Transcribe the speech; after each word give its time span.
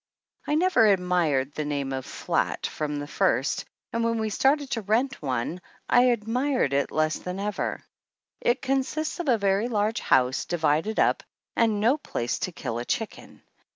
I 0.47 0.55
never 0.55 0.87
admired 0.87 1.53
the 1.53 1.63
name 1.63 1.93
of 1.93 2.07
flat 2.07 2.65
from 2.65 2.97
the 2.97 3.05
first 3.05 3.65
and 3.93 4.03
when 4.03 4.17
we 4.17 4.31
started 4.31 4.71
to 4.71 4.81
rent 4.81 5.21
one 5.21 5.61
I 5.87 6.05
admired 6.05 6.71
THE 6.71 6.77
ANNALS 6.77 6.77
OF 6.77 6.77
ANN 6.77 6.79
it 6.79 6.91
less 6.95 7.15
than 7.19 7.39
ever. 7.39 7.83
It 8.41 8.61
consists 8.63 9.19
of 9.19 9.29
a 9.29 9.37
very 9.37 9.67
large 9.67 9.99
house, 9.99 10.45
divided 10.45 10.99
up, 10.99 11.21
and 11.55 11.79
no 11.79 11.97
place 11.99 12.39
to 12.39 12.51
kill 12.51 12.79
a 12.79 12.85
chicken. 12.85 13.43